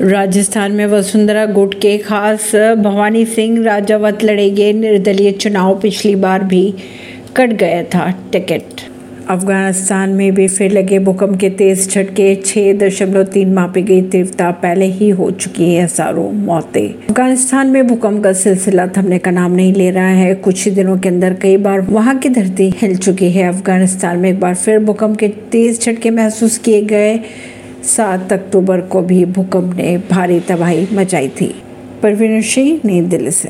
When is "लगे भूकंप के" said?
10.72-11.50